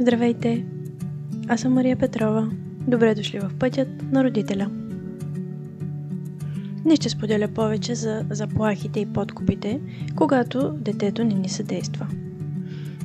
Здравейте! 0.00 0.64
Аз 1.48 1.60
съм 1.60 1.72
Мария 1.72 1.96
Петрова. 1.96 2.50
Добре 2.88 3.14
дошли 3.14 3.38
в 3.38 3.50
пътят 3.58 3.88
на 4.12 4.24
родителя. 4.24 4.70
Не 6.84 6.96
ще 6.96 7.08
споделя 7.08 7.48
повече 7.48 7.94
за 7.94 8.24
заплахите 8.30 9.00
и 9.00 9.12
подкупите, 9.12 9.80
когато 10.16 10.72
детето 10.72 11.24
не 11.24 11.34
ни 11.34 11.48
съдейства. 11.48 12.06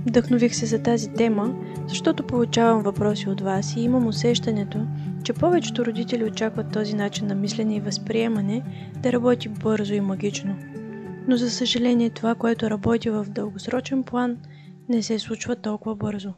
Вдъхнових 0.06 0.56
се 0.56 0.66
за 0.66 0.84
тази 0.84 1.10
тема, 1.10 1.56
защото 1.88 2.28
получавам 2.28 2.84
въпроси 2.84 3.30
от 3.30 3.42
вас 3.42 3.76
и 3.76 3.82
имам 3.82 4.08
усещането, 4.08 4.88
че 5.24 5.34
повечето 5.34 5.86
родители 5.86 6.24
очакват 6.24 6.72
този 6.72 6.96
начин 6.96 7.28
на 7.28 7.36
мислене 7.36 7.76
и 7.76 7.82
възприемане 7.82 8.64
да 9.04 9.12
работи 9.12 9.50
бързо 9.50 9.94
и 9.94 10.02
магично. 10.02 10.56
Но 11.28 11.38
за 11.38 11.52
съжаление 11.52 12.10
това, 12.10 12.36
което 12.36 12.70
работи 12.70 13.10
в 13.10 13.26
дългосрочен 13.30 14.04
план, 14.04 14.38
не 14.90 15.04
се 15.04 15.20
случва 15.20 15.56
толкова 15.56 15.96
бързо. 15.96 16.34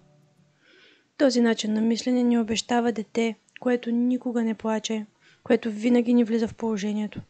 Този 1.17 1.41
начин 1.41 1.73
на 1.73 1.81
мислене 1.81 2.23
ни 2.23 2.39
обещава 2.39 2.91
дете, 2.91 3.35
което 3.59 3.91
никога 3.91 4.43
не 4.43 4.53
плаче, 4.53 5.05
което 5.43 5.71
винаги 5.71 6.13
ни 6.13 6.23
влиза 6.23 6.47
в 6.47 6.55
положението. 6.55 7.21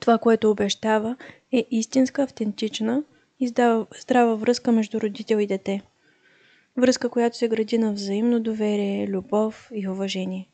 Това, 0.00 0.18
което 0.18 0.50
обещава, 0.50 1.16
е 1.52 1.66
истинска, 1.70 2.22
автентична 2.22 3.02
и 3.40 3.48
здрава 4.00 4.36
връзка 4.36 4.72
между 4.72 5.00
родител 5.00 5.36
и 5.36 5.46
дете. 5.46 5.82
Връзка, 6.76 7.08
която 7.08 7.36
се 7.36 7.48
гради 7.48 7.78
на 7.78 7.92
взаимно 7.92 8.40
доверие, 8.40 9.08
любов 9.08 9.70
и 9.74 9.88
уважение. 9.88 10.48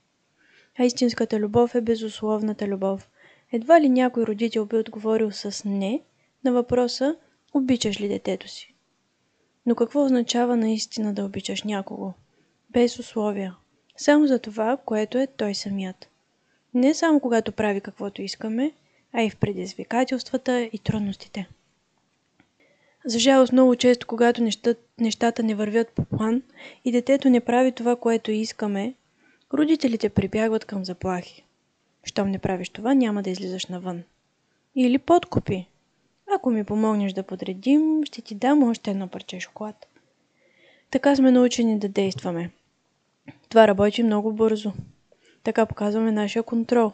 А 0.79 0.85
истинската 0.85 1.39
любов 1.39 1.75
е 1.75 1.81
безусловната 1.81 2.69
любов. 2.69 3.09
Едва 3.53 3.81
ли 3.81 3.89
някой 3.89 4.27
родител 4.27 4.67
би 4.67 4.77
отговорил 4.77 5.31
с 5.31 5.65
не 5.65 6.01
на 6.45 6.53
въпроса 6.53 7.17
обичаш 7.55 8.01
ли 8.01 8.09
детето 8.09 8.49
си. 8.49 8.75
Но 9.67 9.75
какво 9.75 10.05
означава 10.05 10.57
наистина 10.57 11.15
да 11.15 11.25
обичаш 11.25 11.63
някого? 11.63 12.13
Без 12.73 12.99
условия. 12.99 13.57
Само 13.97 14.27
за 14.27 14.39
това, 14.39 14.77
което 14.85 15.19
е 15.19 15.27
той 15.27 15.55
самият. 15.55 16.09
Не 16.75 16.95
само 16.95 17.21
когато 17.21 17.53
прави 17.53 17.81
каквото 17.81 18.23
искаме, 18.23 18.73
а 19.13 19.23
и 19.23 19.31
в 19.31 19.37
предизвикателствата 19.37 20.69
и 20.73 20.79
трудностите. 20.79 21.49
За 23.05 23.19
жалост 23.19 23.53
много 23.53 23.77
често, 23.77 24.07
когато 24.07 24.43
нещата, 24.43 24.81
нещата 25.01 25.43
не 25.43 25.55
вървят 25.55 25.89
по 25.89 26.05
план 26.05 26.43
и 26.85 26.93
детето 26.93 27.31
не 27.31 27.41
прави 27.41 27.73
това, 27.73 27.97
което 27.97 28.31
искаме, 28.31 28.95
родителите 29.55 30.09
прибягват 30.09 30.65
към 30.65 30.85
заплахи. 30.85 31.45
Щом 32.05 32.31
не 32.31 32.39
правиш 32.39 32.69
това, 32.69 32.95
няма 32.95 33.23
да 33.23 33.31
излизаш 33.31 33.67
навън. 33.67 34.03
Или 34.77 34.99
подкупи. 34.99 35.69
Ако 36.37 36.51
ми 36.51 36.65
помогнеш 36.65 37.13
да 37.13 37.23
подредим, 37.23 38.05
ще 38.05 38.23
ти 38.23 38.35
дам 38.35 38.63
още 38.63 38.91
едно 38.91 39.09
парче 39.09 39.41
шоколад. 39.41 39.87
Така 40.91 41.17
сме 41.17 41.31
научени 41.31 41.79
да 41.79 41.89
действаме. 41.89 42.51
Това 43.49 43.69
работи 43.69 44.03
много 44.03 44.33
бързо. 44.33 44.73
Така 45.43 45.67
показваме 45.67 46.13
нашия 46.13 46.43
контрол. 46.43 46.93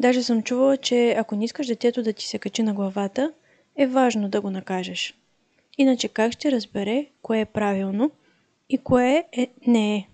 Даже 0.00 0.22
съм 0.22 0.42
чувала, 0.42 0.76
че 0.76 1.12
ако 1.12 1.36
не 1.36 1.44
искаш 1.44 1.66
детето 1.66 2.02
да 2.02 2.12
ти 2.12 2.26
се 2.26 2.38
качи 2.38 2.62
на 2.62 2.74
главата, 2.74 3.32
е 3.76 3.86
важно 3.86 4.28
да 4.28 4.40
го 4.40 4.50
накажеш. 4.50 5.14
Иначе 5.78 6.08
как 6.08 6.32
ще 6.32 6.52
разбере 6.52 7.06
кое 7.22 7.40
е 7.40 7.44
правилно 7.44 8.10
и 8.68 8.78
кое 8.78 9.24
е, 9.32 9.48
не 9.66 9.96
е? 9.96 10.06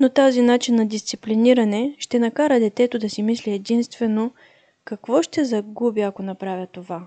Но 0.00 0.08
този 0.08 0.42
начин 0.42 0.74
на 0.74 0.86
дисциплиниране 0.86 1.96
ще 1.98 2.18
накара 2.18 2.60
детето 2.60 2.98
да 2.98 3.10
си 3.10 3.22
мисли 3.22 3.52
единствено 3.52 4.32
какво 4.84 5.22
ще 5.22 5.44
загубя, 5.44 6.00
ако 6.00 6.22
направя 6.22 6.66
това, 6.66 7.06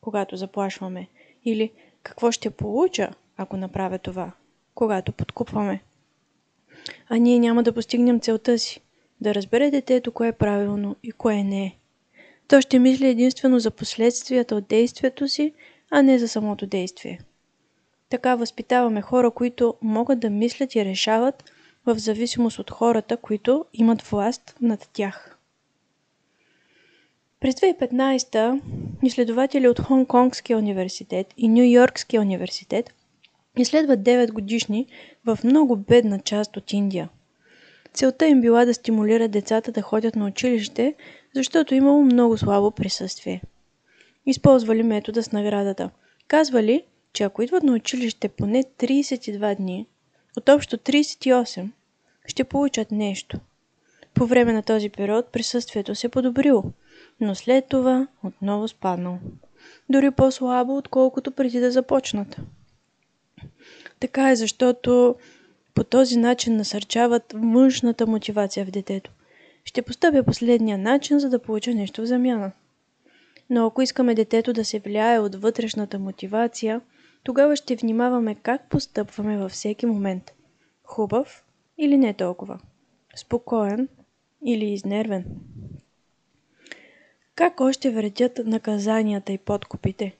когато 0.00 0.36
заплашваме, 0.36 1.08
или 1.44 1.70
какво 2.02 2.32
ще 2.32 2.50
получа, 2.50 3.10
ако 3.36 3.56
направя 3.56 3.98
това, 3.98 4.32
когато 4.74 5.12
подкупваме. 5.12 5.80
А 7.08 7.16
ние 7.16 7.38
няма 7.38 7.62
да 7.62 7.72
постигнем 7.72 8.20
целта 8.20 8.58
си 8.58 8.80
да 9.20 9.34
разбере 9.34 9.70
детето 9.70 10.12
кое 10.12 10.28
е 10.28 10.32
правилно 10.32 10.96
и 11.02 11.12
кое 11.12 11.44
не 11.44 11.64
е. 11.64 11.76
То 12.48 12.60
ще 12.60 12.78
мисли 12.78 13.08
единствено 13.08 13.58
за 13.58 13.70
последствията 13.70 14.56
от 14.56 14.66
действието 14.66 15.28
си, 15.28 15.52
а 15.90 16.02
не 16.02 16.18
за 16.18 16.28
самото 16.28 16.66
действие. 16.66 17.20
Така 18.08 18.34
възпитаваме 18.34 19.00
хора, 19.00 19.30
които 19.30 19.74
могат 19.82 20.20
да 20.20 20.30
мислят 20.30 20.74
и 20.74 20.84
решават 20.84 21.44
в 21.86 21.98
зависимост 21.98 22.58
от 22.58 22.70
хората, 22.70 23.16
които 23.16 23.64
имат 23.72 24.02
власт 24.02 24.56
над 24.60 24.88
тях. 24.92 25.38
През 27.40 27.54
2015 27.54 28.60
изследователи 29.02 29.68
от 29.68 29.80
Хонконгския 29.80 30.58
университет 30.58 31.34
и 31.36 31.48
Нью 31.48 31.64
Йоркския 31.64 32.20
университет 32.20 32.94
изследват 33.58 34.00
9 34.00 34.32
годишни 34.32 34.86
в 35.26 35.38
много 35.44 35.76
бедна 35.76 36.18
част 36.18 36.56
от 36.56 36.72
Индия. 36.72 37.08
Целта 37.94 38.26
им 38.26 38.40
била 38.40 38.64
да 38.64 38.74
стимулират 38.74 39.30
децата 39.30 39.72
да 39.72 39.82
ходят 39.82 40.16
на 40.16 40.26
училище, 40.26 40.94
защото 41.34 41.74
имало 41.74 42.02
много 42.02 42.38
слабо 42.38 42.70
присъствие. 42.70 43.42
Използвали 44.26 44.82
метода 44.82 45.22
с 45.22 45.32
наградата. 45.32 45.90
Казвали, 46.28 46.82
че 47.12 47.24
ако 47.24 47.42
идват 47.42 47.62
на 47.62 47.72
училище 47.72 48.28
поне 48.28 48.64
32 48.64 49.56
дни, 49.56 49.86
от 50.36 50.48
общо 50.48 50.76
38, 50.76 51.68
ще 52.26 52.44
получат 52.44 52.90
нещо. 52.90 53.38
По 54.14 54.26
време 54.26 54.52
на 54.52 54.62
този 54.62 54.88
период 54.88 55.26
присъствието 55.26 55.94
се 55.94 56.08
подобрило, 56.08 56.64
но 57.20 57.34
след 57.34 57.66
това 57.68 58.06
отново 58.24 58.68
спаднало. 58.68 59.18
Дори 59.88 60.10
по-слабо, 60.10 60.76
отколкото 60.76 61.30
преди 61.30 61.60
да 61.60 61.70
започнат. 61.70 62.36
Така 64.00 64.30
е, 64.30 64.36
защото 64.36 65.16
по 65.74 65.84
този 65.84 66.18
начин 66.18 66.56
насърчават 66.56 67.32
външната 67.34 68.06
мотивация 68.06 68.66
в 68.66 68.70
детето. 68.70 69.10
Ще 69.64 69.82
постъпя 69.82 70.22
последния 70.22 70.78
начин, 70.78 71.18
за 71.18 71.30
да 71.30 71.38
получа 71.38 71.74
нещо 71.74 72.02
в 72.02 72.06
замяна. 72.06 72.52
Но 73.50 73.66
ако 73.66 73.82
искаме 73.82 74.14
детето 74.14 74.52
да 74.52 74.64
се 74.64 74.78
влияе 74.78 75.18
от 75.18 75.34
вътрешната 75.34 75.98
мотивация, 75.98 76.80
тогава 77.24 77.56
ще 77.56 77.76
внимаваме 77.76 78.34
как 78.34 78.68
постъпваме 78.68 79.38
във 79.38 79.52
всеки 79.52 79.86
момент. 79.86 80.32
Хубав 80.84 81.44
или 81.78 81.96
не 81.96 82.14
толкова. 82.14 82.58
Спокоен 83.16 83.88
или 84.44 84.64
изнервен. 84.64 85.24
Как 87.34 87.60
още 87.60 87.90
вредят 87.90 88.40
наказанията 88.44 89.32
и 89.32 89.38
подкупите? 89.38 90.16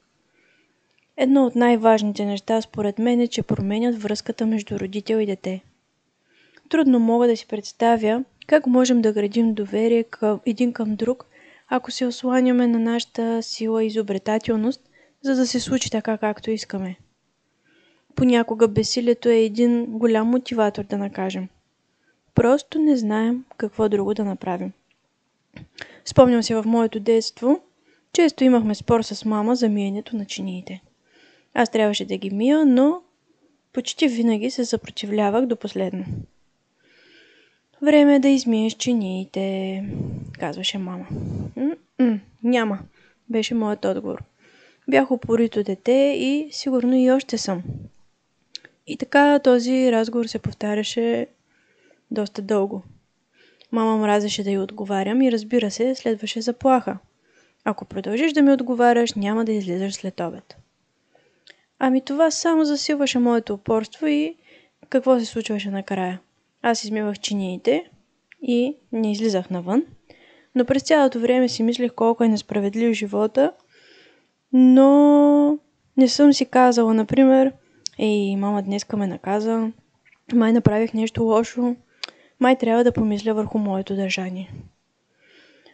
Едно 1.17 1.47
от 1.47 1.55
най-важните 1.55 2.25
неща 2.25 2.61
според 2.61 2.99
мен 2.99 3.21
е, 3.21 3.29
че 3.29 3.43
променят 3.43 4.03
връзката 4.03 4.47
между 4.47 4.79
родител 4.79 5.17
и 5.17 5.27
дете. 5.27 5.61
Трудно 6.69 6.99
мога 6.99 7.27
да 7.27 7.37
си 7.37 7.47
представя 7.47 8.25
как 8.47 8.67
можем 8.67 9.03
да 9.03 9.13
градим 9.13 9.55
доверие 9.55 10.05
към 10.05 10.41
един 10.47 10.73
към 10.73 10.97
друг, 10.97 11.27
ако 11.69 11.91
се 11.91 12.07
осланяме 12.07 12.67
на 12.67 12.79
нашата 12.79 13.43
сила 13.43 13.85
и 13.85 13.87
изобретателност, 13.87 14.81
за 15.23 15.37
да 15.37 15.47
се 15.47 15.61
случи 15.61 15.91
така 15.91 16.19
както 16.19 16.51
искаме. 16.51 16.97
Понякога 18.15 18.69
бесилието 18.69 19.29
е 19.29 19.37
един 19.37 19.87
голям 19.87 20.29
мотиватор 20.29 20.85
да 20.85 20.99
накажем. 20.99 21.49
Просто 22.35 22.79
не 22.79 22.97
знаем 22.97 23.45
какво 23.57 23.89
друго 23.89 24.15
да 24.15 24.25
направим. 24.25 24.73
Спомням 26.05 26.43
се 26.43 26.55
в 26.55 26.65
моето 26.67 27.01
детство, 27.01 27.61
често 28.13 28.45
имахме 28.45 28.75
спор 28.75 29.03
с 29.03 29.25
мама 29.25 29.57
за 29.57 29.69
миенето 29.69 30.17
на 30.17 30.25
чиниите. 30.25 30.81
Аз 31.55 31.71
трябваше 31.71 32.05
да 32.05 32.17
ги 32.17 32.31
мия, 32.31 32.67
но 32.67 33.03
почти 33.73 34.09
винаги 34.09 34.51
се 34.51 34.65
съпротивлявах 34.65 35.47
до 35.47 35.57
последно. 35.57 36.05
Време 37.83 38.15
е 38.15 38.19
да 38.19 38.29
измиеш 38.29 38.73
чиниите, 38.73 39.85
казваше 40.39 40.79
мама. 40.79 41.07
М-м, 41.57 42.21
няма, 42.43 42.79
беше 43.29 43.55
моят 43.55 43.85
отговор. 43.85 44.23
Бях 44.89 45.11
упорито 45.11 45.63
дете 45.63 46.15
и 46.19 46.49
сигурно 46.51 46.97
и 46.97 47.11
още 47.11 47.39
съм. 47.39 47.63
И 48.87 48.97
така 48.97 49.39
този 49.39 49.93
разговор 49.93 50.27
се 50.27 50.39
повтаряше 50.39 51.27
доста 52.11 52.43
дълго. 52.43 52.83
Мама 53.73 53.97
мразеше 53.97 54.45
да 54.45 54.51
й 54.51 54.59
отговарям 54.59 55.23
и 55.23 55.33
разбира 55.33 55.71
се, 55.71 55.95
следваше 55.95 56.41
заплаха. 56.41 56.99
Ако 57.65 57.85
продължиш 57.85 58.33
да 58.33 58.43
ми 58.43 58.53
отговаряш, 58.53 59.15
няма 59.15 59.45
да 59.45 59.53
излизаш 59.53 59.95
след 59.95 60.21
обед. 60.21 60.57
Ами 61.85 62.01
това 62.01 62.31
само 62.31 62.65
засилваше 62.65 63.19
моето 63.19 63.55
упорство 63.55 64.07
и 64.07 64.37
какво 64.89 65.19
се 65.19 65.25
случваше 65.25 65.71
накрая. 65.71 66.21
Аз 66.63 66.85
измивах 66.85 67.19
чиниите 67.19 67.91
и 68.43 68.77
не 68.93 69.13
излизах 69.13 69.51
навън, 69.51 69.83
но 70.55 70.65
през 70.65 70.83
цялото 70.83 71.21
време 71.21 71.49
си 71.49 71.63
мислех 71.63 71.93
колко 71.95 72.25
е 72.25 72.29
несправедлив 72.29 72.95
живота, 72.95 73.53
но 74.53 75.59
не 75.97 76.09
съм 76.09 76.33
си 76.33 76.47
казала, 76.47 76.95
например, 76.95 77.53
ей, 77.99 78.37
мама 78.37 78.63
днеска 78.63 78.97
ме 78.97 79.07
наказа, 79.07 79.73
май 80.35 80.53
направих 80.53 80.95
нещо 80.95 81.23
лошо, 81.23 81.77
май 82.41 82.59
трябва 82.59 82.85
да 82.85 82.93
помисля 82.93 83.35
върху 83.35 83.59
моето 83.59 83.97
държание. 83.97 84.51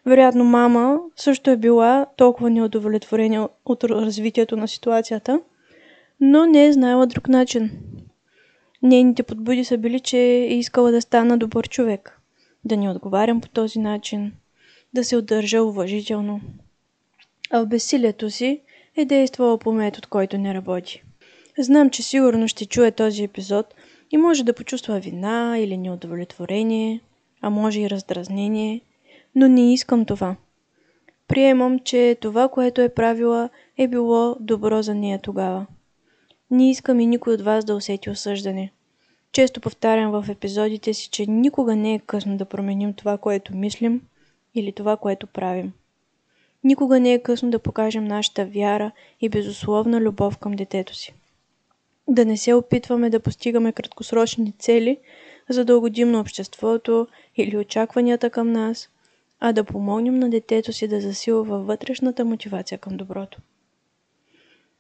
Вероятно 0.07 0.45
мама 0.45 1.01
също 1.17 1.51
е 1.51 1.57
била 1.57 2.07
толкова 2.17 2.51
неудовлетворена 2.51 3.49
от 3.65 3.85
развитието 3.85 4.57
на 4.57 4.69
ситуацията– 4.69 5.41
но 6.21 6.47
не 6.47 6.67
е 6.67 6.73
знаела 6.73 7.07
друг 7.07 7.29
начин. 7.29 7.71
Нейните 8.83 9.23
подбуди 9.23 9.65
са 9.65 9.79
били, 9.79 10.01
че 10.01 10.19
е 10.19 10.59
искала 10.59 10.93
да 10.93 11.03
стана 11.03 11.39
добър 11.39 11.69
човек, 11.69 12.21
да 12.65 12.77
не 12.77 12.91
отговарям 12.91 13.41
по 13.41 13.49
този 13.49 13.79
начин, 13.79 14.33
да 14.95 15.05
се 15.05 15.17
удържа 15.17 15.63
уважително. 15.63 16.41
А 17.51 17.61
в 17.61 17.67
безсилието 17.67 18.31
си 18.31 18.61
е 18.97 19.05
действала 19.05 19.59
по 19.59 19.73
метод, 19.73 20.07
който 20.11 20.39
не 20.39 20.55
работи. 20.55 21.03
Знам, 21.59 21.91
че 21.91 22.03
сигурно 22.03 22.49
ще 22.49 22.67
чуе 22.67 22.91
този 22.91 23.25
епизод 23.25 23.75
и 24.11 24.17
може 24.17 24.45
да 24.45 24.53
почувства 24.53 25.01
вина 25.01 25.59
или 25.59 25.77
неудовлетворение, 25.77 27.01
а 27.41 27.51
може 27.51 27.81
и 27.81 27.91
раздразнение, 27.91 28.81
но 29.35 29.49
не 29.49 29.73
искам 29.73 30.05
това. 30.05 30.37
Приемам, 31.29 31.79
че 31.79 32.17
това, 32.21 32.49
което 32.49 32.81
е 32.81 32.89
правила, 32.89 33.49
е 33.79 33.89
било 33.89 34.37
добро 34.41 34.83
за 34.83 34.95
нея 34.95 35.19
тогава. 35.23 35.67
Не 36.51 36.71
искам 36.71 37.01
и 37.01 37.07
никой 37.07 37.35
от 37.35 37.41
вас 37.41 37.65
да 37.65 37.75
усети 37.75 38.11
осъждане. 38.11 38.73
Често 39.33 39.61
повтарям 39.61 40.11
в 40.11 40.29
епизодите 40.29 40.95
си, 40.95 41.11
че 41.11 41.27
никога 41.27 41.77
не 41.77 41.95
е 41.95 41.99
късно 41.99 42.37
да 42.37 42.45
променим 42.45 42.93
това, 42.93 43.19
което 43.19 43.57
мислим 43.57 44.01
или 44.55 44.73
това, 44.73 44.97
което 44.97 45.27
правим. 45.27 45.73
Никога 46.65 47.01
не 47.01 47.13
е 47.13 47.23
късно 47.23 47.51
да 47.51 47.59
покажем 47.59 48.05
нашата 48.05 48.47
вяра 48.47 48.91
и 49.21 49.29
безусловна 49.29 50.01
любов 50.01 50.39
към 50.39 50.53
детето 50.53 50.95
си. 50.95 51.15
Да 52.09 52.25
не 52.25 52.37
се 52.37 52.55
опитваме 52.55 53.11
да 53.11 53.21
постигаме 53.21 53.73
краткосрочни 53.73 54.53
цели, 54.59 54.99
за 55.49 55.65
да 55.65 55.77
угодим 55.77 56.11
на 56.11 56.21
обществото 56.21 57.07
или 57.37 57.57
очакванията 57.57 58.31
към 58.31 58.53
нас, 58.53 58.89
а 59.41 59.53
да 59.53 59.65
помогнем 59.65 60.19
на 60.19 60.31
детето 60.31 60.73
си 60.73 60.89
да 60.89 61.01
засилва 61.01 61.59
вътрешната 61.59 62.25
мотивация 62.25 62.79
към 62.79 62.97
доброто. 62.97 63.39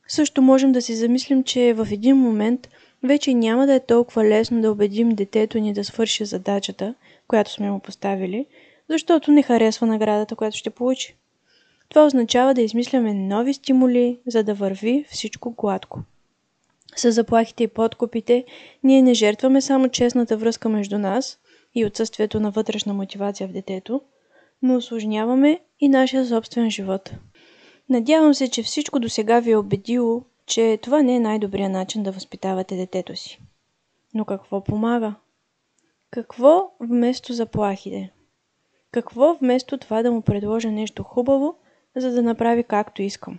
Също 0.08 0.43
можем 0.43 0.72
да 0.72 0.82
си 0.82 0.94
замислим, 0.94 1.44
че 1.44 1.75
в 1.75 1.88
един 1.90 2.16
момент 2.16 2.69
вече 3.02 3.34
няма 3.34 3.66
да 3.66 3.75
е 3.75 3.81
толкова 3.81 4.25
лесно 4.25 4.60
да 4.60 4.70
убедим 4.70 5.08
детето 5.08 5.58
ни 5.58 5.72
да 5.72 5.84
свърши 5.84 6.25
задачата, 6.25 6.94
която 7.28 7.52
сме 7.52 7.70
му 7.70 7.81
поставили, 7.81 8.46
защото 8.88 9.32
не 9.32 9.43
харесва 9.43 9.87
наградата, 9.87 10.37
която 10.37 10.56
ще 10.56 10.70
получи. 10.70 11.16
Това 11.88 12.06
означава 12.06 12.55
да 12.55 12.62
измисляме 12.62 13.14
нови 13.14 13.55
стимули, 13.55 14.19
за 14.26 14.43
да 14.43 14.55
върви 14.55 15.05
всичко 15.08 15.50
гладко. 15.50 16.00
С 16.96 17.12
заплахите 17.12 17.64
и 17.64 17.69
подкупите 17.69 18.44
ние 18.82 19.02
не 19.02 19.14
жертваме 19.14 19.61
само 19.61 19.88
честната 19.88 20.37
връзка 20.37 20.69
между 20.69 20.99
нас 20.99 21.38
и 21.75 21.84
отсъствието 21.84 22.40
на 22.40 22.50
вътрешна 22.50 22.94
мотивация 22.94 23.49
в 23.49 23.52
детето, 23.52 24.00
но 24.62 24.76
осложняваме 24.76 25.61
и 25.81 25.88
нашия 25.88 26.26
собствен 26.26 26.70
живот. 26.70 27.11
Надявам 27.90 28.35
се, 28.35 28.50
че 28.50 28.62
всичко 28.62 29.00
до 29.00 29.08
сега 29.08 29.40
ви 29.40 29.50
е 29.50 29.56
убедило, 29.56 30.23
че 30.46 30.79
това 30.82 31.02
не 31.02 31.17
е 31.17 31.20
най-добрият 31.20 31.73
начин 31.73 32.02
да 32.02 32.12
възпитавате 32.12 32.76
детето 32.76 33.17
си. 33.17 33.40
Но 34.14 34.25
какво 34.25 34.64
помага? 34.64 35.14
Какво 36.11 36.70
вместо 36.81 37.32
заплахите? 37.32 38.12
Какво 38.93 39.35
вместо 39.35 39.79
това 39.79 40.02
да 40.02 40.12
му 40.12 40.23
предложа 40.23 40.70
нещо 40.70 41.02
хубаво, 41.02 41.55
за 41.96 42.12
да 42.12 42.23
направи 42.23 42.64
както 42.64 43.02
искам? 43.02 43.38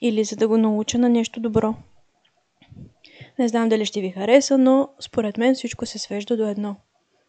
Или 0.00 0.24
за 0.24 0.36
да 0.36 0.48
го 0.48 0.56
науча 0.56 0.98
на 0.98 1.08
нещо 1.08 1.40
добро? 1.40 1.74
Не 3.38 3.48
знам 3.48 3.68
дали 3.68 3.84
ще 3.84 4.00
ви 4.00 4.10
хареса, 4.10 4.58
но 4.58 4.88
според 5.00 5.38
мен 5.38 5.54
всичко 5.54 5.86
се 5.86 5.98
свежда 5.98 6.36
до 6.36 6.48
едно. 6.48 6.76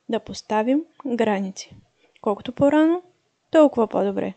Да 0.09 0.19
поставим 0.19 0.85
граници. 1.05 1.75
Колкото 2.21 2.51
по-рано, 2.51 3.01
толкова 3.51 3.87
по-добре. 3.87 4.33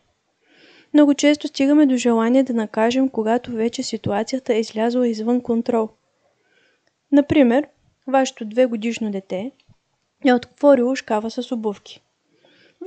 Много 0.95 1.15
често 1.15 1.49
стигаме 1.49 1.87
до 1.87 1.97
желание 1.97 2.43
да 2.43 2.55
накажем, 2.55 3.09
когато 3.09 3.53
вече 3.53 3.83
ситуацията 3.83 4.55
е 4.55 4.61
излязла 4.61 5.09
извън 5.09 5.41
контрол. 5.41 5.89
Например, 7.13 7.67
вашето 8.07 8.45
две 8.45 8.67
годишно 8.67 9.11
дете 9.11 9.51
е 10.25 10.35
отворило 10.35 10.95
шкафа 10.95 11.31
с 11.31 11.53
обувки. 11.53 12.01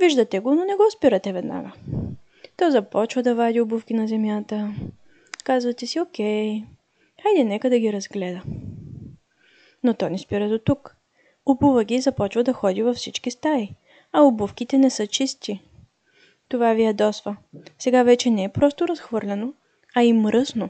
Виждате 0.00 0.40
го, 0.40 0.54
но 0.54 0.64
не 0.64 0.76
го 0.76 0.90
спирате 0.90 1.32
веднага. 1.32 1.72
То 2.56 2.70
започва 2.70 3.22
да 3.22 3.34
вади 3.34 3.60
обувки 3.60 3.94
на 3.94 4.08
земята. 4.08 4.74
Казвате 5.44 5.86
си, 5.86 6.00
окей, 6.00 6.64
хайде 7.22 7.44
нека 7.44 7.70
да 7.70 7.78
ги 7.78 7.92
разгледа. 7.92 8.42
Но 9.82 9.94
то 9.94 10.08
не 10.10 10.18
спира 10.18 10.48
до 10.48 10.58
тук. 10.58 10.96
Обува 11.46 11.84
ги 11.84 11.94
и 11.94 12.00
започва 12.00 12.44
да 12.44 12.52
ходи 12.52 12.82
във 12.82 12.96
всички 12.96 13.30
стаи, 13.30 13.68
а 14.12 14.22
обувките 14.22 14.78
не 14.78 14.90
са 14.90 15.06
чисти. 15.06 15.60
Това 16.48 16.72
ви 16.72 16.82
ядосва. 16.82 17.36
Сега 17.78 18.02
вече 18.02 18.30
не 18.30 18.44
е 18.44 18.48
просто 18.48 18.88
разхвърляно, 18.88 19.54
а 19.94 20.02
и 20.04 20.12
мръсно. 20.12 20.68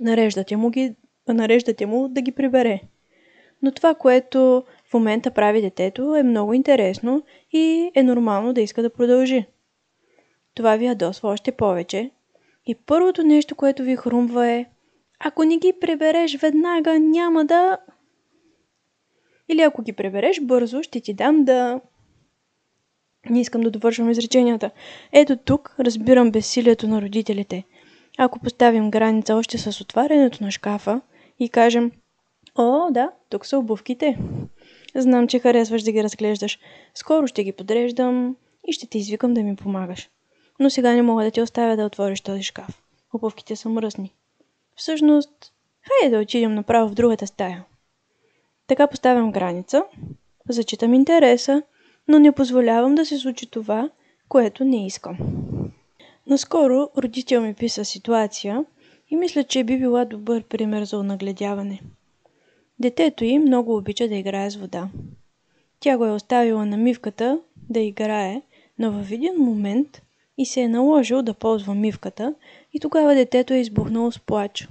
Нареждате 0.00 0.56
му, 0.56 0.70
ги, 0.70 0.94
нареждате 1.28 1.86
му 1.86 2.08
да 2.08 2.20
ги 2.20 2.32
прибере. 2.32 2.80
Но 3.62 3.72
това, 3.72 3.94
което 3.94 4.64
в 4.90 4.94
момента 4.94 5.30
прави 5.30 5.62
детето, 5.62 6.14
е 6.16 6.22
много 6.22 6.54
интересно 6.54 7.22
и 7.52 7.90
е 7.94 8.02
нормално 8.02 8.52
да 8.52 8.60
иска 8.60 8.82
да 8.82 8.90
продължи. 8.90 9.46
Това 10.54 10.76
ви 10.76 10.86
ядосва 10.86 11.28
още 11.28 11.52
повече. 11.52 12.10
И 12.66 12.74
първото 12.74 13.22
нещо, 13.22 13.54
което 13.56 13.82
ви 13.82 13.96
хрумва 13.96 14.46
е 14.48 14.66
ако 15.18 15.44
не 15.44 15.56
ги 15.56 15.72
прибереш 15.80 16.36
веднага, 16.36 16.98
няма 17.00 17.44
да... 17.44 17.78
Или 19.48 19.60
ако 19.60 19.82
ги 19.82 19.92
прибереш 19.92 20.40
бързо, 20.40 20.82
ще 20.82 21.00
ти 21.00 21.14
дам 21.14 21.44
да... 21.44 21.80
Не 23.30 23.40
искам 23.40 23.60
да 23.60 23.70
довършвам 23.70 24.10
изреченията. 24.10 24.70
Ето 25.12 25.36
тук 25.36 25.74
разбирам 25.80 26.30
безсилието 26.30 26.88
на 26.88 27.02
родителите. 27.02 27.64
Ако 28.18 28.38
поставим 28.38 28.90
граница 28.90 29.34
още 29.34 29.58
с 29.58 29.80
отварянето 29.80 30.44
на 30.44 30.50
шкафа 30.50 31.00
и 31.38 31.48
кажем 31.48 31.92
О, 32.58 32.90
да, 32.90 33.10
тук 33.30 33.46
са 33.46 33.58
обувките. 33.58 34.18
Знам, 34.94 35.28
че 35.28 35.38
харесваш 35.38 35.82
да 35.82 35.92
ги 35.92 36.02
разглеждаш. 36.02 36.58
Скоро 36.94 37.26
ще 37.26 37.44
ги 37.44 37.52
подреждам 37.52 38.36
и 38.68 38.72
ще 38.72 38.86
те 38.86 38.98
извикам 38.98 39.34
да 39.34 39.42
ми 39.42 39.56
помагаш. 39.56 40.08
Но 40.60 40.70
сега 40.70 40.92
не 40.92 41.02
мога 41.02 41.24
да 41.24 41.30
ти 41.30 41.42
оставя 41.42 41.76
да 41.76 41.84
отвориш 41.84 42.20
този 42.20 42.42
шкаф. 42.42 42.82
Обувките 43.14 43.56
са 43.56 43.68
мръсни. 43.68 44.14
Всъщност, 44.76 45.52
хайде 45.82 46.16
да 46.16 46.22
отидем 46.22 46.54
направо 46.54 46.88
в 46.88 46.94
другата 46.94 47.26
стая. 47.26 47.64
Така 48.66 48.86
поставям 48.86 49.32
граница, 49.32 49.84
зачитам 50.48 50.94
интереса, 50.94 51.62
но 52.08 52.18
не 52.18 52.32
позволявам 52.32 52.94
да 52.94 53.06
се 53.06 53.18
случи 53.18 53.50
това, 53.50 53.90
което 54.28 54.64
не 54.64 54.86
искам. 54.86 55.18
Наскоро 56.26 56.88
родител 56.98 57.42
ми 57.42 57.54
писа 57.54 57.84
ситуация 57.84 58.64
и 59.10 59.16
мисля, 59.16 59.44
че 59.44 59.64
би 59.64 59.78
била 59.78 60.04
добър 60.04 60.42
пример 60.42 60.84
за 60.84 60.98
онагледяване. 60.98 61.80
Детето 62.78 63.24
й 63.24 63.38
много 63.38 63.76
обича 63.76 64.08
да 64.08 64.14
играе 64.14 64.50
с 64.50 64.56
вода. 64.56 64.88
Тя 65.80 65.98
го 65.98 66.04
е 66.04 66.10
оставила 66.10 66.66
на 66.66 66.76
мивката 66.76 67.40
да 67.70 67.80
играе, 67.80 68.42
но 68.78 68.92
в 68.92 69.12
един 69.12 69.34
момент 69.38 70.02
и 70.38 70.46
се 70.46 70.60
е 70.60 70.68
наложил 70.68 71.22
да 71.22 71.34
ползва 71.34 71.74
мивката 71.74 72.34
и 72.72 72.80
тогава 72.80 73.14
детето 73.14 73.54
е 73.54 73.58
избухнало 73.58 74.12
с 74.12 74.18
плач. 74.18 74.68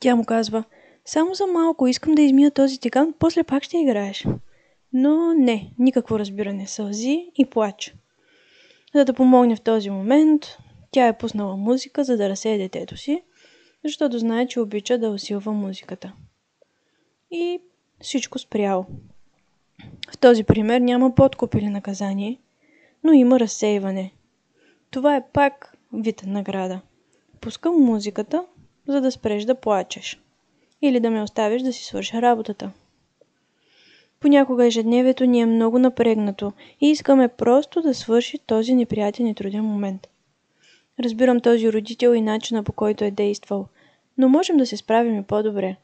Тя 0.00 0.16
му 0.16 0.24
казва, 0.24 0.64
само 1.04 1.34
за 1.34 1.46
малко 1.46 1.86
искам 1.86 2.14
да 2.14 2.22
измия 2.22 2.50
този 2.50 2.80
тиган, 2.80 3.14
после 3.18 3.42
пак 3.42 3.62
ще 3.62 3.78
играеш. 3.78 4.26
Но 4.92 5.34
не, 5.34 5.72
никакво 5.78 6.18
разбиране, 6.18 6.66
сълзи 6.66 7.30
и 7.38 7.46
плач. 7.46 7.94
За 8.94 9.04
да 9.04 9.14
помогне 9.14 9.56
в 9.56 9.60
този 9.60 9.90
момент, 9.90 10.42
тя 10.90 11.06
е 11.06 11.18
пуснала 11.18 11.56
музика, 11.56 12.04
за 12.04 12.16
да 12.16 12.28
разсее 12.28 12.58
детето 12.58 12.96
си, 12.96 13.22
защото 13.84 14.18
знае, 14.18 14.46
че 14.46 14.60
обича 14.60 14.98
да 14.98 15.10
усилва 15.10 15.52
музиката. 15.52 16.12
И 17.30 17.60
всичко 18.00 18.38
спряло. 18.38 18.86
В 20.10 20.18
този 20.18 20.44
пример 20.44 20.80
няма 20.80 21.14
подкуп 21.14 21.54
или 21.54 21.68
наказание, 21.68 22.40
но 23.04 23.12
има 23.12 23.40
разсейване. 23.40 24.12
Това 24.90 25.16
е 25.16 25.26
пак 25.32 25.76
вид 25.92 26.22
награда. 26.26 26.80
Пускам 27.40 27.74
музиката, 27.84 28.46
за 28.88 29.00
да 29.00 29.12
спреш 29.12 29.44
да 29.44 29.54
плачеш. 29.54 30.22
Или 30.82 31.00
да 31.00 31.10
ме 31.10 31.22
оставиш 31.22 31.62
да 31.62 31.72
си 31.72 31.84
свърша 31.84 32.22
работата. 32.22 32.72
Понякога 34.20 34.66
ежедневието 34.66 35.24
ни 35.24 35.40
е 35.40 35.46
много 35.46 35.78
напрегнато 35.78 36.52
и 36.80 36.90
искаме 36.90 37.28
просто 37.28 37.82
да 37.82 37.94
свърши 37.94 38.38
този 38.38 38.74
неприятен 38.74 39.26
и 39.26 39.34
труден 39.34 39.64
момент. 39.64 40.08
Разбирам 41.00 41.40
този 41.40 41.72
родител 41.72 42.14
и 42.14 42.20
начина 42.20 42.64
по 42.64 42.72
който 42.72 43.04
е 43.04 43.10
действал, 43.10 43.66
но 44.18 44.28
можем 44.28 44.56
да 44.56 44.66
се 44.66 44.76
справим 44.76 45.18
и 45.18 45.22
по-добре. 45.22 45.76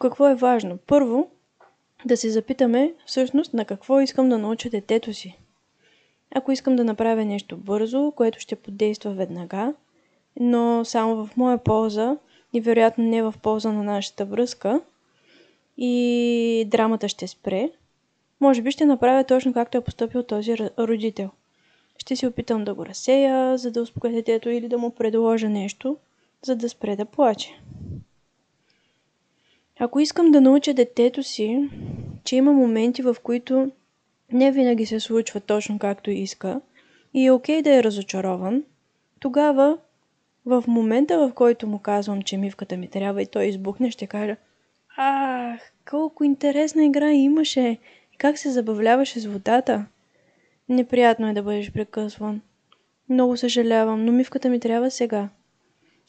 Какво 0.00 0.28
е 0.28 0.34
важно? 0.34 0.78
Първо, 0.86 1.30
да 2.04 2.16
се 2.16 2.30
запитаме 2.30 2.94
всъщност 3.06 3.54
на 3.54 3.64
какво 3.64 4.00
искам 4.00 4.28
да 4.28 4.38
науча 4.38 4.70
детето 4.70 5.14
си. 5.14 5.38
Ако 6.34 6.52
искам 6.52 6.76
да 6.76 6.84
направя 6.84 7.24
нещо 7.24 7.56
бързо, 7.56 8.12
което 8.16 8.40
ще 8.40 8.56
подейства 8.56 9.10
веднага, 9.10 9.74
но 10.40 10.84
само 10.84 11.26
в 11.26 11.36
моя 11.36 11.58
полза 11.58 12.16
и 12.52 12.60
вероятно 12.60 13.04
не 13.04 13.22
в 13.22 13.34
полза 13.42 13.72
на 13.72 13.82
нашата 13.82 14.24
връзка 14.24 14.80
и 15.76 16.64
драмата 16.68 17.08
ще 17.08 17.26
спре, 17.26 17.70
може 18.40 18.62
би 18.62 18.70
ще 18.70 18.84
направя 18.84 19.24
точно 19.24 19.52
както 19.52 19.78
е 19.78 19.84
поступил 19.84 20.22
този 20.22 20.56
родител. 20.78 21.30
Ще 21.98 22.16
се 22.16 22.26
опитам 22.26 22.64
да 22.64 22.74
го 22.74 22.86
разсея, 22.86 23.58
за 23.58 23.70
да 23.70 23.82
успокоя 23.82 24.12
детето 24.12 24.50
или 24.50 24.68
да 24.68 24.78
му 24.78 24.90
предложа 24.90 25.48
нещо, 25.48 25.96
за 26.42 26.56
да 26.56 26.68
спре 26.68 26.96
да 26.96 27.04
плаче. 27.04 27.60
Ако 29.78 30.00
искам 30.00 30.30
да 30.30 30.40
науча 30.40 30.74
детето 30.74 31.22
си, 31.22 31.68
че 32.24 32.36
има 32.36 32.52
моменти, 32.52 33.02
в 33.02 33.16
които 33.22 33.70
не 34.32 34.52
винаги 34.52 34.86
се 34.86 35.00
случва 35.00 35.40
точно 35.40 35.78
както 35.78 36.10
иска 36.10 36.60
и 37.14 37.26
е 37.26 37.30
окей 37.30 37.62
да 37.62 37.74
е 37.74 37.82
разочарован, 37.82 38.64
тогава 39.20 39.78
в 40.46 40.64
момента, 40.66 41.18
в 41.18 41.32
който 41.34 41.66
му 41.66 41.78
казвам, 41.78 42.22
че 42.22 42.36
мивката 42.36 42.76
ми 42.76 42.88
трябва 42.88 43.22
и 43.22 43.26
той 43.26 43.44
избухне, 43.44 43.90
ще 43.90 44.06
кажа 44.06 44.36
Ах, 44.96 45.60
колко 45.90 46.24
интересна 46.24 46.84
игра 46.84 47.12
имаше 47.12 47.78
как 48.18 48.38
се 48.38 48.50
забавляваше 48.50 49.20
с 49.20 49.26
водата. 49.26 49.86
Неприятно 50.68 51.28
е 51.28 51.32
да 51.32 51.42
бъдеш 51.42 51.72
прекъсван. 51.72 52.40
Много 53.08 53.36
съжалявам, 53.36 54.04
но 54.04 54.12
мивката 54.12 54.48
ми 54.48 54.60
трябва 54.60 54.90
сега. 54.90 55.28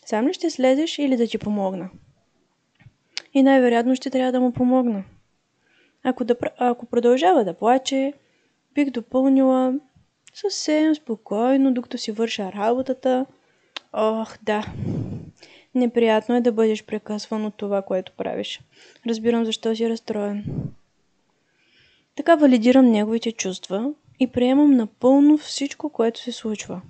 Сам 0.05 0.27
ли 0.27 0.33
ще 0.33 0.49
слезеш 0.49 0.99
или 0.99 1.17
да 1.17 1.27
ти 1.27 1.37
помогна? 1.37 1.89
И 3.33 3.43
най-вероятно 3.43 3.95
ще 3.95 4.09
трябва 4.09 4.31
да 4.31 4.39
му 4.39 4.53
помогна. 4.53 5.03
Ако, 6.03 6.23
да, 6.23 6.35
ако 6.57 6.85
продължава 6.85 7.43
да 7.43 7.53
плаче, 7.53 8.13
бих 8.73 8.89
допълнила 8.89 9.73
съвсем 10.33 10.95
спокойно, 10.95 11.73
докато 11.73 11.97
си 11.97 12.11
върша 12.11 12.51
работата. 12.51 13.25
Ох, 13.93 14.37
да. 14.43 14.65
Неприятно 15.75 16.35
е 16.35 16.41
да 16.41 16.51
бъдеш 16.51 16.83
прекъсван 16.83 17.45
от 17.45 17.55
това, 17.55 17.81
което 17.81 18.11
правиш. 18.11 18.61
Разбирам 19.07 19.45
защо 19.45 19.75
си 19.75 19.89
разстроен. 19.89 20.45
Така 22.15 22.35
валидирам 22.35 22.91
неговите 22.91 23.31
чувства 23.31 23.93
и 24.19 24.27
приемам 24.27 24.75
напълно 24.75 25.37
всичко, 25.37 25.89
което 25.89 26.19
се 26.19 26.31
случва. 26.31 26.81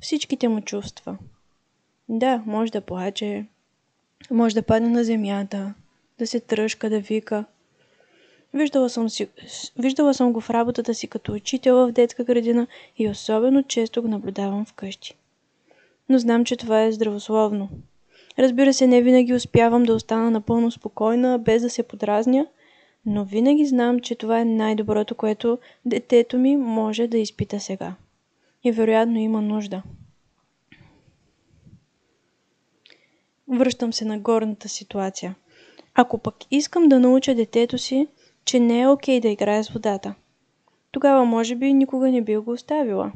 Всичките 0.00 0.48
му 0.48 0.60
чувства. 0.60 1.18
Да, 2.08 2.42
може 2.46 2.72
да 2.72 2.80
плаче, 2.80 3.46
може 4.30 4.54
да 4.54 4.62
падне 4.62 4.88
на 4.88 5.04
земята, 5.04 5.74
да 6.18 6.26
се 6.26 6.40
тръжка, 6.40 6.90
да 6.90 7.00
вика. 7.00 7.44
Виждала 8.54 8.90
съм, 8.90 9.10
си, 9.10 9.28
виждала 9.78 10.14
съм 10.14 10.32
го 10.32 10.40
в 10.40 10.50
работата 10.50 10.94
си 10.94 11.08
като 11.08 11.32
учител 11.32 11.76
в 11.76 11.92
детска 11.92 12.24
градина 12.24 12.66
и 12.98 13.08
особено 13.08 13.62
често 13.62 14.02
го 14.02 14.08
наблюдавам 14.08 14.66
вкъщи. 14.66 15.14
Но 16.08 16.18
знам, 16.18 16.44
че 16.44 16.56
това 16.56 16.82
е 16.82 16.92
здравословно. 16.92 17.68
Разбира 18.38 18.72
се, 18.72 18.86
не 18.86 19.02
винаги 19.02 19.34
успявам 19.34 19.82
да 19.82 19.94
остана 19.94 20.30
напълно 20.30 20.70
спокойна, 20.70 21.38
без 21.38 21.62
да 21.62 21.70
се 21.70 21.82
подразня, 21.82 22.46
но 23.06 23.24
винаги 23.24 23.66
знам, 23.66 24.00
че 24.00 24.14
това 24.14 24.40
е 24.40 24.44
най-доброто, 24.44 25.14
което 25.14 25.58
детето 25.84 26.38
ми 26.38 26.56
може 26.56 27.06
да 27.06 27.18
изпита 27.18 27.60
сега. 27.60 27.94
И 28.64 28.72
вероятно 28.72 29.18
има 29.18 29.42
нужда. 29.42 29.82
Връщам 33.48 33.92
се 33.92 34.04
на 34.04 34.18
горната 34.18 34.68
ситуация. 34.68 35.34
Ако 35.94 36.18
пък 36.18 36.34
искам 36.50 36.88
да 36.88 37.00
науча 37.00 37.34
детето 37.34 37.78
си, 37.78 38.08
че 38.44 38.60
не 38.60 38.80
е 38.80 38.88
окей 38.88 39.20
да 39.20 39.28
играе 39.28 39.64
с 39.64 39.68
водата, 39.68 40.14
тогава 40.90 41.24
може 41.24 41.54
би 41.54 41.72
никога 41.72 42.10
не 42.10 42.22
би 42.22 42.36
го 42.36 42.50
оставила. 42.50 43.12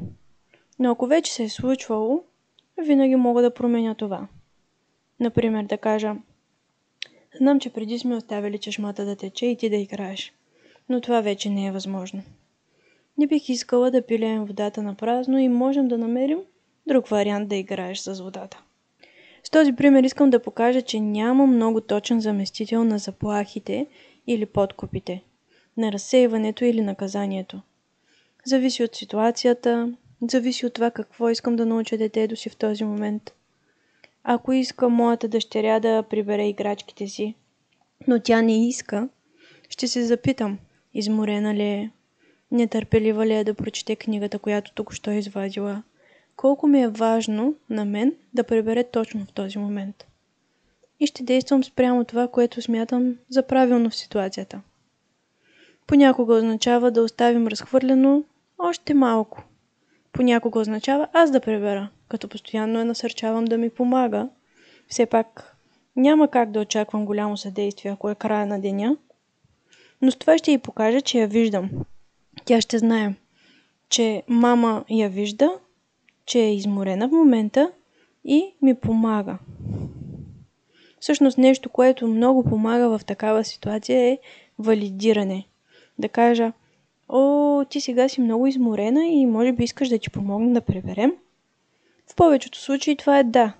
Но 0.79 0.91
ако 0.91 1.07
вече 1.07 1.33
се 1.33 1.43
е 1.43 1.49
случвало, 1.49 2.23
винаги 2.85 3.15
мога 3.15 3.41
да 3.41 3.53
променя 3.53 3.95
това. 3.95 4.27
Например, 5.19 5.63
да 5.63 5.77
кажа, 5.77 6.15
знам, 7.37 7.59
че 7.59 7.69
преди 7.69 7.99
сме 7.99 8.15
оставили 8.15 8.57
чешмата 8.57 9.05
да 9.05 9.15
тече 9.15 9.45
и 9.45 9.57
ти 9.57 9.69
да 9.69 9.75
играеш, 9.75 10.33
но 10.89 11.01
това 11.01 11.21
вече 11.21 11.49
не 11.49 11.67
е 11.67 11.71
възможно. 11.71 12.23
Не 13.17 13.27
бих 13.27 13.49
искала 13.49 13.91
да 13.91 14.05
пилеем 14.05 14.45
водата 14.45 14.83
на 14.83 14.95
празно 14.95 15.39
и 15.39 15.49
можем 15.49 15.87
да 15.87 15.97
намерим 15.97 16.39
друг 16.87 17.07
вариант 17.07 17.49
да 17.49 17.55
играеш 17.55 17.99
с 17.99 18.21
водата. 18.21 18.63
С 19.43 19.49
този 19.49 19.73
пример 19.73 20.03
искам 20.03 20.29
да 20.29 20.41
покажа, 20.41 20.81
че 20.81 20.99
няма 20.99 21.47
много 21.47 21.81
точен 21.81 22.19
заместител 22.19 22.83
на 22.83 22.97
заплахите 22.97 23.87
или 24.27 24.45
подкупите, 24.45 25.23
на 25.77 25.91
разсейването 25.91 26.65
или 26.65 26.81
наказанието. 26.81 27.61
Зависи 28.45 28.83
от 28.83 28.95
ситуацията, 28.95 29.93
зависи 30.31 30.65
от 30.65 30.73
това 30.73 30.91
какво 30.91 31.29
искам 31.29 31.55
да 31.55 31.65
науча 31.65 31.97
детето 31.97 32.35
си 32.35 32.49
в 32.49 32.55
този 32.55 32.83
момент. 32.83 33.33
Ако 34.27 34.53
иска 34.53 34.89
моята 34.89 35.27
дъщеря 35.27 35.79
да 35.79 36.03
прибере 36.03 36.47
играчките 36.47 37.07
си, 37.07 37.35
но 38.07 38.19
тя 38.19 38.41
не 38.41 38.67
иска, 38.67 39.09
ще 39.69 39.87
се 39.87 40.05
запитам, 40.05 40.57
изморена 40.93 41.53
ли 41.53 41.63
е, 41.63 41.91
нетърпелива 42.51 43.25
ли 43.25 43.33
е 43.33 43.43
да 43.43 43.53
прочете 43.53 43.95
книгата, 43.95 44.39
която 44.39 44.73
тук 44.73 44.93
що 44.93 45.11
е 45.11 45.15
извадила– 45.15 45.83
колко 46.35 46.67
ми 46.67 46.81
е 46.81 46.87
важно 46.87 47.55
на 47.69 47.85
мен 47.85 48.15
да 48.33 48.43
прибере 48.43 48.83
точно 48.83 49.25
в 49.25 49.31
този 49.31 49.57
момент. 49.57 50.05
И 50.99 51.07
ще 51.07 51.23
действам 51.23 51.63
спрямо 51.63 52.03
това, 52.03 52.27
което 52.27 52.61
смятам 52.61 53.15
за 53.29 53.47
правилно 53.47 53.89
в 53.89 53.95
ситуацията. 53.95 54.61
Понякога 55.87 56.35
означава 56.35 56.91
да 56.91 57.01
оставим 57.01 57.47
разхвърлено 57.47 58.23
още 58.57 58.93
малко. 58.93 59.43
Понякога 60.11 60.59
означава 60.59 61.07
аз 61.13 61.31
да 61.31 61.39
пребера, 61.39 61.89
като 62.07 62.27
постоянно 62.27 62.79
я 62.79 62.85
насърчавам 62.85 63.45
да 63.45 63.57
ми 63.57 63.69
помага. 63.69 64.29
Все 64.87 65.05
пак 65.05 65.57
няма 65.95 66.27
как 66.27 66.51
да 66.51 66.59
очаквам 66.59 67.05
голямо 67.05 67.37
съдействие, 67.37 67.91
ако 67.91 68.09
е 68.09 68.15
края 68.15 68.45
на 68.45 68.61
деня. 68.61 68.97
Но 70.01 70.11
с 70.11 70.15
това 70.15 70.37
ще 70.37 70.51
й 70.51 70.57
покажа, 70.57 71.01
че 71.01 71.19
я 71.19 71.27
виждам. 71.27 71.69
Тя 72.45 72.61
ще 72.61 72.77
знае, 72.77 73.13
че 73.89 74.23
мама 74.27 74.85
я 74.89 75.09
вижда 75.09 75.59
че 76.25 76.39
е 76.39 76.55
изморена 76.55 77.07
в 77.07 77.11
момента 77.11 77.71
и 78.25 78.53
ми 78.61 78.75
помага. 78.75 79.37
Всъщност 80.99 81.37
нещо, 81.37 81.69
което 81.69 82.07
много 82.07 82.43
помага 82.43 82.97
в 82.97 83.05
такава 83.05 83.43
ситуация 83.43 83.99
е 83.99 84.17
валидиране. 84.59 85.47
Да 85.99 86.09
кажа, 86.09 86.51
о, 87.09 87.65
ти 87.69 87.81
сега 87.81 88.09
си 88.09 88.21
много 88.21 88.47
изморена 88.47 89.05
и 89.05 89.25
може 89.25 89.51
би 89.51 89.63
искаш 89.63 89.89
да 89.89 89.99
ти 89.99 90.09
помогна 90.09 90.53
да 90.53 90.61
преберем. 90.61 91.13
В 92.11 92.15
повечето 92.15 92.59
случаи 92.59 92.95
това 92.95 93.19
е 93.19 93.23
да. 93.23 93.53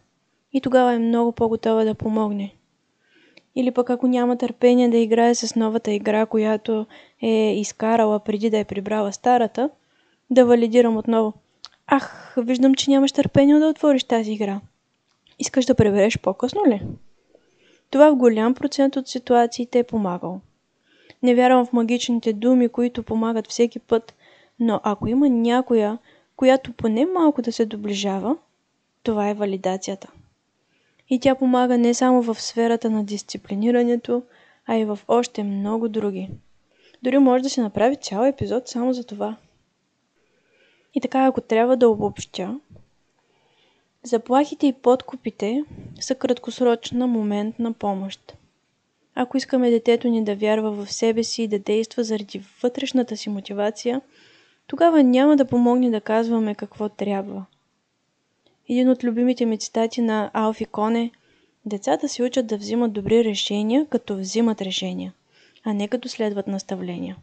И 0.53 0.61
тогава 0.61 0.93
е 0.93 0.99
много 0.99 1.31
по-готова 1.31 1.83
да 1.83 1.95
помогне. 1.95 2.55
Или 3.55 3.71
пък 3.71 3.89
ако 3.89 4.07
няма 4.07 4.37
търпение 4.37 4.89
да 4.89 4.97
играе 4.97 5.35
с 5.35 5.55
новата 5.55 5.91
игра, 5.91 6.25
която 6.25 6.85
е 7.21 7.55
изкарала 7.59 8.19
преди 8.19 8.49
да 8.49 8.57
е 8.57 8.65
прибрала 8.65 9.11
старата, 9.13 9.69
да 10.29 10.45
валидирам 10.45 10.97
отново. 10.97 11.33
Ах, 11.87 12.35
виждам, 12.37 12.75
че 12.75 12.91
нямаш 12.91 13.11
търпение 13.11 13.59
да 13.59 13.67
отвориш 13.67 14.03
тази 14.03 14.31
игра. 14.31 14.61
Искаш 15.39 15.65
да 15.65 15.75
пребереш 15.75 16.19
по-късно 16.19 16.65
ли? 16.65 16.81
Това 17.89 18.11
в 18.11 18.15
голям 18.15 18.53
процент 18.53 18.95
от 18.95 19.07
ситуациите 19.07 19.79
е 19.79 19.83
помагало. 19.83 20.39
Не 21.23 21.35
вярвам 21.35 21.65
в 21.65 21.73
магичните 21.73 22.33
думи, 22.33 22.69
които 22.69 23.03
помагат 23.03 23.47
всеки 23.47 23.79
път, 23.79 24.13
но 24.59 24.79
ако 24.83 25.07
има 25.07 25.29
някоя, 25.29 25.97
която 26.35 26.73
поне 26.73 27.05
малко 27.05 27.41
да 27.41 27.51
се 27.51 27.65
доближава, 27.65 28.37
това 29.03 29.29
е 29.29 29.33
валидацията. 29.33 30.11
И 31.09 31.19
тя 31.19 31.35
помага 31.35 31.77
не 31.77 31.93
само 31.93 32.21
в 32.21 32.41
сферата 32.41 32.89
на 32.89 33.03
дисциплинирането, 33.03 34.23
а 34.65 34.77
и 34.77 34.85
в 34.85 34.99
още 35.07 35.43
много 35.43 35.89
други. 35.89 36.29
Дори 37.03 37.17
може 37.17 37.43
да 37.43 37.49
се 37.49 37.61
направи 37.61 37.95
цял 37.95 38.23
епизод 38.23 38.67
само 38.67 38.93
за 38.93 39.03
това. 39.03 39.37
И 40.93 41.01
така, 41.01 41.25
ако 41.25 41.41
трябва 41.41 41.77
да 41.77 41.89
обобщя, 41.89 42.59
заплахите 44.03 44.67
и 44.67 44.73
подкупите 44.73 45.63
са 45.99 46.15
краткосрочна 46.15 47.07
моментна 47.07 47.73
помощ. 47.73 48.37
Ако 49.15 49.37
искаме 49.37 49.69
детето 49.69 50.07
ни 50.07 50.23
да 50.23 50.35
вярва 50.35 50.71
в 50.71 50.91
себе 50.91 51.23
си 51.23 51.43
и 51.43 51.47
да 51.47 51.59
действа 51.59 52.03
заради 52.03 52.43
вътрешната 52.63 53.17
си 53.17 53.29
мотивация, 53.29 54.01
тогава 54.67 55.03
няма 55.03 55.35
да 55.35 55.45
помогне 55.45 55.89
да 55.89 56.01
казваме 56.01 56.55
какво 56.55 56.89
трябва. 56.89 57.45
Един 58.69 58.89
от 58.89 59.03
любимите 59.03 59.45
ми 59.45 59.57
цитати 59.57 60.01
на 60.01 60.31
Алфи 60.33 60.65
Коне 60.65 61.11
Децата 61.65 62.09
се 62.09 62.23
учат 62.23 62.47
да 62.47 62.57
взимат 62.57 62.93
добри 62.93 63.23
решения, 63.23 63.85
като 63.89 64.17
взимат 64.17 64.61
решения, 64.61 65.13
а 65.63 65.73
не 65.73 65.87
като 65.87 66.09
следват 66.09 66.47
наставления. 66.47 67.17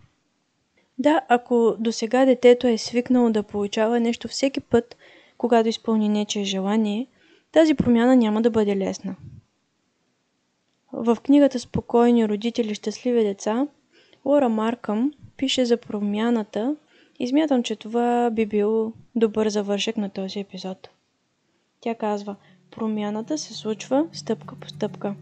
Да, 0.98 1.20
ако 1.28 1.76
до 1.78 1.92
сега 1.92 2.24
детето 2.24 2.66
е 2.66 2.78
свикнало 2.78 3.30
да 3.30 3.42
получава 3.42 4.00
нещо 4.00 4.28
всеки 4.28 4.60
път, 4.60 4.96
когато 5.38 5.68
изпълни 5.68 6.08
нечие 6.08 6.44
желание, 6.44 7.06
тази 7.52 7.74
промяна 7.74 8.16
няма 8.16 8.42
да 8.42 8.50
бъде 8.50 8.76
лесна. 8.76 9.16
В 10.92 11.16
книгата 11.22 11.58
Спокойни 11.60 12.28
родители, 12.28 12.74
щастливи 12.74 13.24
деца, 13.24 13.66
Лора 14.24 14.48
Маркъм 14.48 15.12
пише 15.36 15.64
за 15.64 15.76
промяната 15.76 16.76
и 17.22 17.26
смятам, 17.28 17.62
че 17.62 17.76
това 17.76 18.30
би 18.30 18.46
бил 18.46 18.92
добър 19.16 19.48
завършек 19.48 19.96
на 19.96 20.08
този 20.08 20.40
епизод. 20.40 20.88
Тя 21.80 21.94
казва, 21.94 22.36
промяната 22.70 23.38
се 23.38 23.54
случва 23.54 24.06
стъпка 24.12 24.54
по 24.54 24.68
стъпка. 24.68 25.14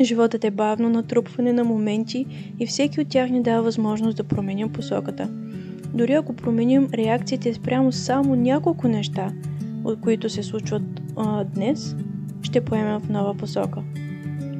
Животът 0.00 0.44
е 0.44 0.50
бавно 0.50 0.88
натрупване 0.88 1.52
на 1.52 1.64
моменти 1.64 2.26
и 2.60 2.66
всеки 2.66 3.00
от 3.00 3.08
тях 3.08 3.30
ни 3.30 3.42
дава 3.42 3.62
възможност 3.62 4.16
да 4.16 4.24
променим 4.24 4.72
посоката. 4.72 5.28
Дори 5.94 6.12
ако 6.12 6.36
променим 6.36 6.88
реакциите 6.94 7.54
спрямо 7.54 7.92
само 7.92 8.36
няколко 8.36 8.88
неща, 8.88 9.32
от 9.84 10.00
които 10.00 10.30
се 10.30 10.42
случват 10.42 10.82
а, 11.16 11.44
днес, 11.44 11.96
ще 12.42 12.64
поемем 12.64 13.00
в 13.00 13.08
нова 13.08 13.34
посока. 13.34 13.82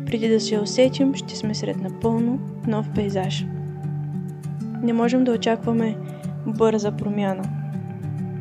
преди 0.06 0.28
да 0.28 0.40
се 0.40 0.58
усетим, 0.58 1.14
ще 1.14 1.36
сме 1.36 1.54
сред 1.54 1.76
напълно 1.76 2.40
нов 2.66 2.86
пейзаж. 2.94 3.46
Не 4.82 4.92
можем 4.92 5.24
да 5.24 5.32
очакваме 5.32 5.96
бърза 6.46 6.92
промяна, 6.92 7.44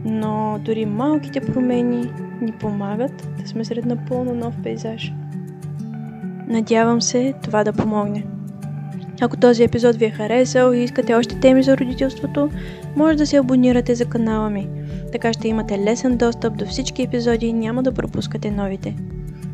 но 0.06 0.60
дори 0.66 0.86
малките 0.86 1.42
промени 1.42 2.12
ни 2.42 2.52
помагат 2.52 3.30
да 3.42 3.48
сме 3.48 3.66
сред 3.66 3.86
напълно 3.86 4.34
нов 4.34 4.56
пейзаж. 4.64 5.14
Надявам 6.48 7.02
се 7.02 7.34
това 7.44 7.64
да 7.64 7.74
помогне. 7.74 8.26
Ако 9.22 9.38
този 9.38 9.64
епизод 9.64 9.96
ви 9.96 10.06
е 10.06 10.10
харесал 10.10 10.74
и 10.74 10.84
искате 10.84 11.14
още 11.14 11.40
теми 11.40 11.64
за 11.64 11.78
родителството, 11.78 12.50
може 12.96 13.18
да 13.18 13.28
се 13.28 13.38
абонирате 13.38 13.96
за 13.96 14.06
канала 14.06 14.50
ми. 14.50 14.70
Така 15.12 15.34
ще 15.34 15.48
имате 15.48 15.80
лесен 15.80 16.18
достъп 16.18 16.58
до 16.58 16.66
всички 16.66 17.04
епизоди 17.04 17.46
и 17.46 17.54
няма 17.54 17.84
да 17.84 17.92
пропускате 17.92 18.52
новите. 18.52 18.96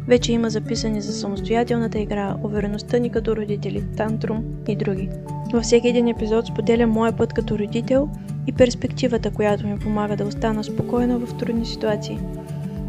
Вече 0.08 0.32
има 0.32 0.50
записани 0.50 1.02
за 1.02 1.14
самостоятелната 1.14 2.00
игра, 2.00 2.36
увереността 2.44 2.98
ни 2.98 3.10
като 3.10 3.36
родители, 3.36 3.84
тантрум 3.98 4.44
и 4.68 4.76
други. 4.76 5.10
Във 5.54 5.64
всеки 5.64 5.88
един 5.88 6.08
епизод 6.08 6.48
споделя 6.48 6.88
моя 6.88 7.18
път 7.18 7.34
като 7.34 7.60
родител 7.60 8.10
и 8.48 8.52
перспективата, 8.52 9.32
която 9.32 9.68
ми 9.68 9.80
помага 9.80 10.16
да 10.16 10.26
остана 10.26 10.64
спокойна 10.64 11.20
в 11.20 11.38
трудни 11.38 11.66
ситуации. 11.66 12.20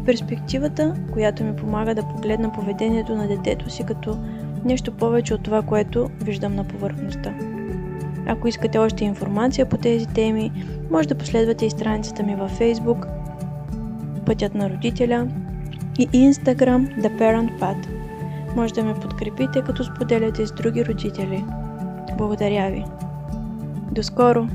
Перспективата, 0.05 0.95
която 1.13 1.43
ми 1.43 1.55
помага 1.55 1.95
да 1.95 2.07
погледна 2.07 2.51
поведението 2.51 3.15
на 3.15 3.27
детето 3.27 3.69
си 3.69 3.83
като 3.83 4.17
нещо 4.65 4.91
повече 4.91 5.33
от 5.33 5.43
това, 5.43 5.61
което 5.61 6.09
виждам 6.23 6.55
на 6.55 6.63
повърхността. 6.63 7.33
Ако 8.27 8.47
искате 8.47 8.77
още 8.77 9.05
информация 9.05 9.65
по 9.65 9.77
тези 9.77 10.07
теми, 10.07 10.51
може 10.91 11.07
да 11.07 11.15
последвате 11.15 11.65
и 11.65 11.69
страницата 11.69 12.23
ми 12.23 12.35
във 12.35 12.59
Facebook 12.59 13.07
Пътят 14.25 14.55
на 14.55 14.69
родителя 14.69 15.27
и 15.99 16.07
Instagram 16.07 17.01
The 17.01 17.19
Parent 17.19 17.59
Path. 17.59 17.87
Може 18.55 18.73
да 18.73 18.83
ме 18.83 18.93
подкрепите, 18.93 19.61
като 19.61 19.83
споделяте 19.83 20.47
с 20.47 20.51
други 20.51 20.85
родители. 20.85 21.45
Благодаря 22.17 22.71
ви! 22.71 22.85
До 23.91 24.03
скоро! 24.03 24.47